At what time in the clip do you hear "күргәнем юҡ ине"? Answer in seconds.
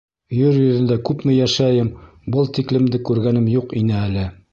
3.11-3.99